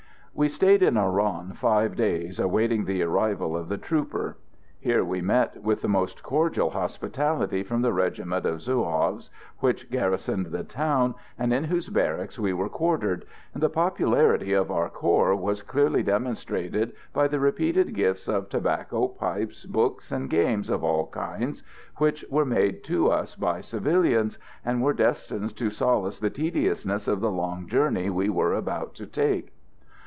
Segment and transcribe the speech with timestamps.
[0.33, 4.37] We stayed in Oran five days awaiting the arrival of the trooper.
[4.79, 9.29] Here we met with the most cordial hospitality from the regiment of Zouaves
[9.59, 14.71] which garrisoned the town and in whose barracks we were quartered, and the popularity of
[14.71, 20.69] our corps was clearly demonstrated by the repeated gifts of tobacco, pipes, books and games
[20.69, 21.61] of all kinds
[21.97, 27.19] which were made to us by civilians, and were destined to solace the tediousness of
[27.19, 29.51] the long journey we were about to take.